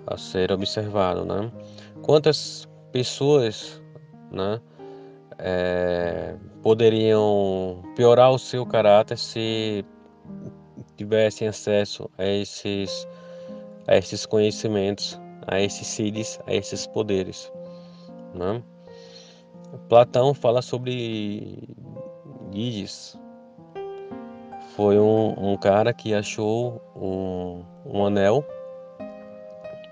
[0.08, 1.52] a ser observado, né?
[2.02, 3.82] Quantas pessoas,
[4.32, 4.60] né,
[5.40, 9.86] é, poderiam piorar o seu caráter se
[10.96, 13.08] tivessem acesso a esses,
[13.88, 17.52] a esses conhecimentos a esses siddhis, a esses poderes.
[18.34, 18.62] Né?
[19.90, 21.76] Platão fala sobre
[22.52, 23.18] Giges.
[24.76, 28.46] Foi um, um, cara que achou um, um anel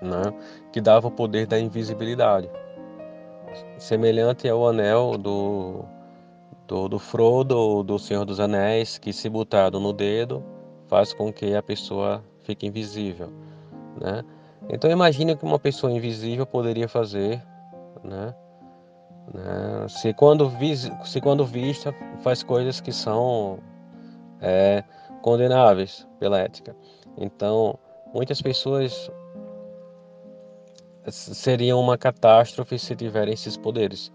[0.00, 0.32] né,
[0.72, 2.48] que dava o poder da invisibilidade,
[3.78, 5.84] semelhante ao anel do,
[6.66, 10.44] do, do Frodo, do Senhor dos Anéis, que se botado no dedo
[10.86, 13.32] faz com que a pessoa fique invisível.
[14.00, 14.22] Né?
[14.68, 17.42] Então imagine que uma pessoa invisível poderia fazer,
[18.04, 18.34] né?
[19.32, 19.88] Né?
[19.88, 23.58] Se, quando vis, se quando vista faz coisas que são
[24.40, 24.82] é,
[25.22, 26.76] condenáveis pela ética.
[27.16, 27.78] Então
[28.12, 29.10] muitas pessoas
[31.10, 34.12] seriam uma catástrofe se tiverem esses poderes.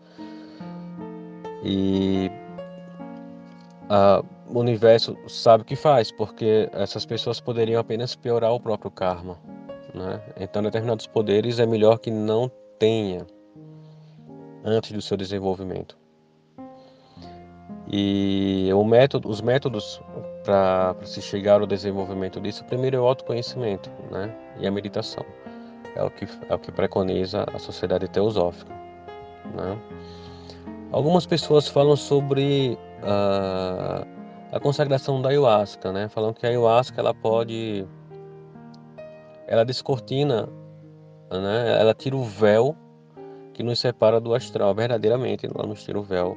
[1.64, 2.32] E
[3.90, 8.92] a, o universo sabe o que faz, porque essas pessoas poderiam apenas piorar o próprio
[8.92, 9.38] karma.
[9.94, 10.22] Né?
[10.40, 13.26] Então, determinados poderes é melhor que não tenha
[14.64, 15.98] antes do seu desenvolvimento.
[17.92, 20.02] E método, os métodos
[20.44, 24.34] para se chegar ao desenvolvimento disso, primeiro é o autoconhecimento né?
[24.60, 25.26] e a meditação.
[25.96, 28.74] É o que, é o que preconiza a sociedade teosófica.
[29.56, 29.78] Né?
[30.92, 34.08] Algumas pessoas falam sobre uh,
[34.52, 36.08] a consagração da ayahuasca, né?
[36.10, 37.86] falam que a ayahuasca ela pode
[39.48, 40.48] ela descortina
[41.30, 42.76] né, ela tira o véu
[43.62, 46.36] que nos separa do astral, verdadeiramente, nos tira o véu.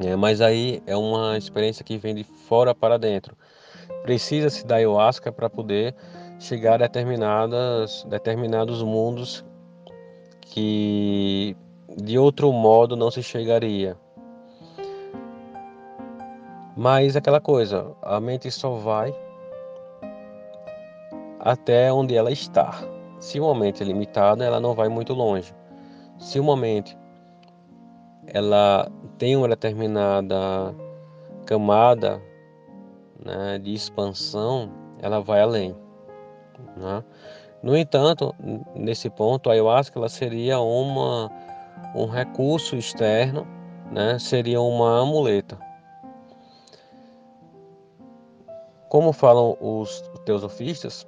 [0.00, 3.36] É, mas aí é uma experiência que vem de fora para dentro.
[4.02, 5.94] Precisa-se da ayahuasca para poder
[6.40, 9.44] chegar a determinadas, determinados mundos
[10.40, 11.56] que
[11.96, 13.96] de outro modo não se chegaria.
[16.76, 19.14] Mas aquela coisa, a mente só vai
[21.38, 22.82] até onde ela está.
[23.20, 25.54] Se uma mente é limitada, ela não vai muito longe.
[26.18, 26.96] Se uma mente
[28.26, 30.74] ela tem uma determinada
[31.46, 32.20] camada
[33.24, 35.76] né, de expansão, ela vai além.
[36.76, 37.04] Né?
[37.62, 38.34] No entanto,
[38.74, 41.30] nesse ponto, a ayahuasca ela seria uma,
[41.94, 43.46] um recurso externo,
[43.90, 45.58] né, seria uma amuleta.
[48.88, 51.06] Como falam os teosofistas,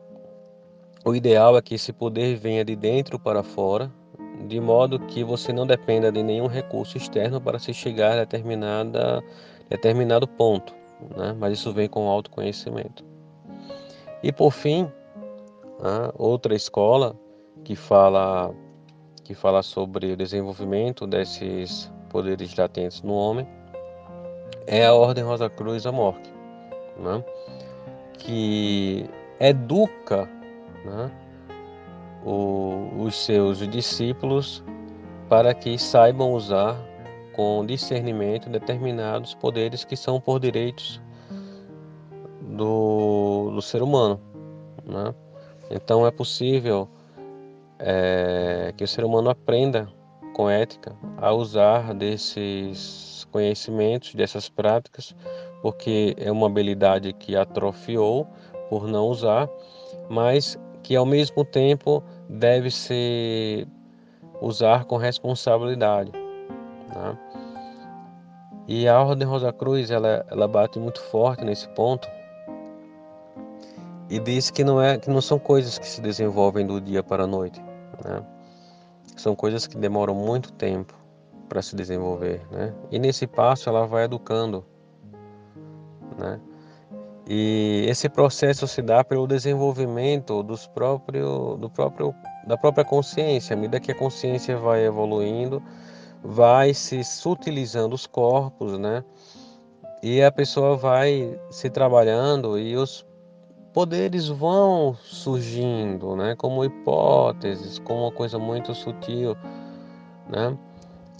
[1.05, 3.91] o ideal é que esse poder venha de dentro para fora,
[4.47, 9.23] de modo que você não dependa de nenhum recurso externo para se chegar a determinada,
[9.69, 10.75] determinado ponto,
[11.17, 11.35] né?
[11.39, 13.05] mas isso vem com autoconhecimento.
[14.23, 14.91] E por fim,
[16.17, 17.17] outra escola
[17.65, 18.55] que fala,
[19.25, 23.47] que fala sobre o desenvolvimento desses poderes latentes no homem
[24.67, 26.31] é a Ordem Rosa Cruz Amorque.
[26.99, 27.23] Né?
[28.19, 29.09] que
[29.41, 30.29] educa
[30.85, 31.11] né,
[32.25, 34.63] o, os seus discípulos
[35.29, 36.77] para que saibam usar
[37.35, 41.01] com discernimento determinados poderes que são por direitos
[42.41, 44.21] do, do ser humano.
[44.85, 45.15] Né?
[45.71, 46.89] Então é possível
[47.79, 49.89] é, que o ser humano aprenda
[50.35, 55.15] com ética a usar desses conhecimentos, dessas práticas,
[55.63, 58.27] porque é uma habilidade que atrofiou
[58.69, 59.49] por não usar,
[60.09, 63.67] mas que ao mesmo tempo deve ser
[64.41, 66.13] usar com responsabilidade.
[66.13, 67.19] Né?
[68.67, 72.09] E a Ordem Rosa Cruz ela, ela bate muito forte nesse ponto
[74.11, 77.25] e diz que não é que não são coisas que se desenvolvem do dia para
[77.25, 77.61] a noite,
[78.05, 78.25] né?
[79.17, 80.95] São coisas que demoram muito tempo
[81.49, 82.75] para se desenvolver, né?
[82.91, 84.65] E nesse passo ela vai educando
[86.19, 86.41] né?
[87.31, 92.15] E esse processo se dá pelo desenvolvimento dos próprio, do próprio,
[92.47, 93.53] da própria consciência.
[93.53, 95.63] À medida que a consciência vai evoluindo,
[96.23, 99.05] vai se sutilizando os corpos, né?
[100.03, 103.05] E a pessoa vai se trabalhando e os
[103.75, 106.35] poderes vão surgindo, né?
[106.35, 109.37] Como hipóteses, como uma coisa muito sutil,
[110.27, 110.57] né?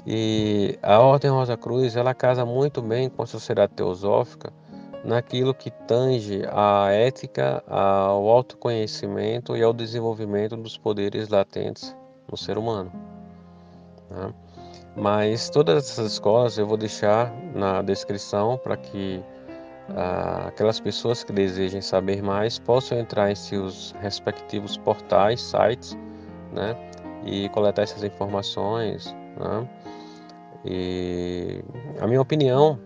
[0.07, 4.51] E a Ordem Rosa Cruz, ela casa muito bem com a sociedade teosófica,
[5.05, 11.97] naquilo que tange à ética, ao autoconhecimento e ao desenvolvimento dos poderes latentes
[12.31, 12.93] no ser humano.
[14.11, 14.33] Né?
[14.97, 19.23] Mas todas essas escolas eu vou deixar na descrição para que
[19.91, 25.97] ah, aquelas pessoas que desejem saber mais possam entrar em seus respectivos portais, sites,
[26.53, 26.77] né?
[27.25, 29.69] E coletar essas informações, né?
[30.65, 31.63] E
[32.01, 32.79] a minha opinião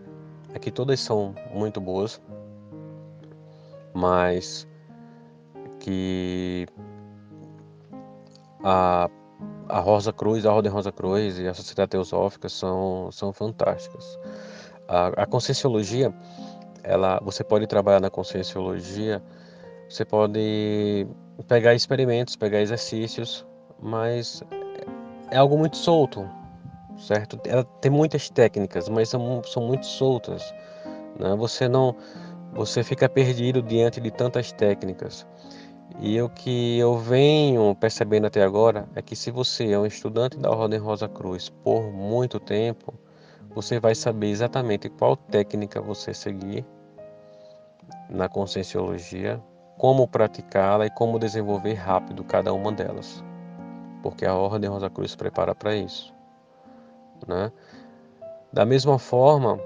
[0.54, 2.20] é que todas são muito boas,
[3.94, 4.66] mas
[5.80, 6.66] que
[8.62, 9.10] a,
[9.68, 14.18] a Rosa Cruz, a Ordem Rosa Cruz e a Sociedade Teosófica são, são fantásticas.
[14.88, 16.14] A, a Conscienciologia,
[16.82, 19.22] ela, você pode trabalhar na Conscienciologia,
[19.88, 21.06] você pode
[21.48, 23.46] pegar experimentos, pegar exercícios,
[23.80, 24.42] mas
[25.30, 26.28] é algo muito solto,
[27.02, 27.38] certo?
[27.46, 30.54] Ela tem muitas técnicas, mas são, são muito soltas.
[31.18, 31.34] Né?
[31.36, 31.96] Você não,
[32.52, 35.26] você fica perdido diante de tantas técnicas.
[36.00, 40.38] E o que eu venho percebendo até agora é que se você é um estudante
[40.38, 42.94] da Ordem Rosa Cruz por muito tempo,
[43.54, 46.64] você vai saber exatamente qual técnica você seguir
[48.08, 49.42] na conscienciologia,
[49.76, 53.22] como praticá-la e como desenvolver rápido cada uma delas.
[54.02, 56.12] Porque a Ordem Rosa Cruz prepara para isso.
[57.26, 57.52] Né?
[58.52, 59.58] Da mesma forma,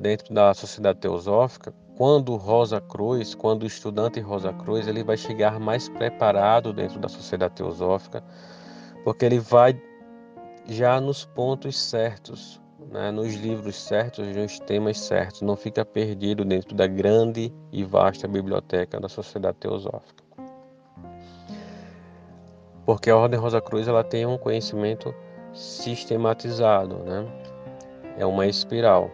[0.00, 5.60] dentro da sociedade teosófica, quando Rosa Cruz, quando o estudante Rosa Cruz, ele vai chegar
[5.60, 8.24] mais preparado dentro da sociedade teosófica,
[9.04, 9.80] porque ele vai
[10.66, 12.60] já nos pontos certos,
[12.90, 18.26] né, nos livros certos, nos temas certos, não fica perdido dentro da grande e vasta
[18.26, 20.24] biblioteca da sociedade teosófica.
[22.86, 25.14] Porque a Ordem Rosa Cruz ela tem um conhecimento
[25.52, 27.26] sistematizado, né?
[28.18, 29.10] É uma espiral.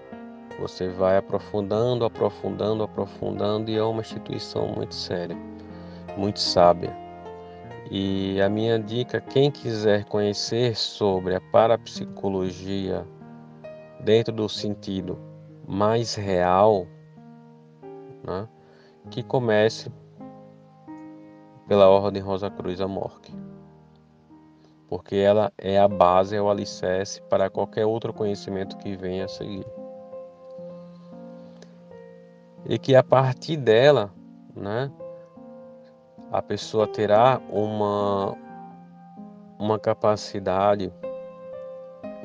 [0.58, 5.36] Você vai aprofundando, aprofundando, aprofundando e é uma instituição muito séria,
[6.16, 6.96] muito sábia.
[7.90, 13.06] E a minha dica, quem quiser conhecer sobre a parapsicologia
[14.00, 15.18] dentro do sentido
[15.68, 16.86] mais real,
[18.24, 18.48] né,
[19.10, 19.92] que comece
[21.68, 23.45] pela Ordem Rosa Cruz Amorque.
[24.88, 29.28] Porque ela é a base, é o alicerce para qualquer outro conhecimento que venha a
[29.28, 29.66] seguir.
[32.64, 34.12] E que a partir dela,
[34.54, 34.90] né,
[36.30, 38.36] a pessoa terá uma,
[39.58, 40.92] uma capacidade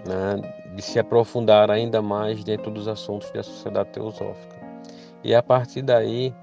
[0.05, 0.41] né,
[0.75, 4.59] de se aprofundar ainda mais dentro dos assuntos da sociedade teosófica.
[5.23, 6.33] E a partir daí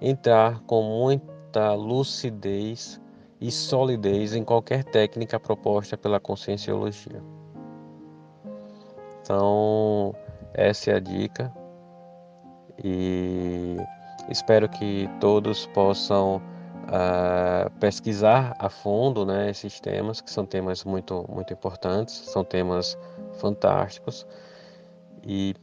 [0.00, 3.00] entrar com muita lucidez
[3.46, 7.22] e solidez em qualquer técnica proposta pela conscienciologia.
[9.20, 10.14] Então,
[10.54, 11.52] essa é a dica
[12.82, 13.76] e
[14.30, 16.36] espero que todos possam
[16.84, 22.96] uh, pesquisar a fundo né, esses temas, que são temas muito, muito importantes, são temas
[23.34, 24.26] fantásticos.
[25.22, 25.54] E,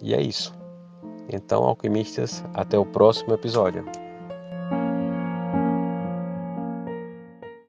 [0.00, 0.54] e é isso.
[1.28, 4.07] Então, alquimistas, até o próximo episódio.